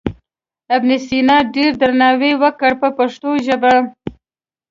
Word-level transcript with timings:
ابن 0.75 0.89
سینا 1.07 1.37
یې 1.41 1.47
ډېر 1.55 1.71
درناوی 1.81 2.31
وکړ 2.41 2.71
په 2.81 2.89
پښتو 2.97 3.29
ژبه. 3.45 3.73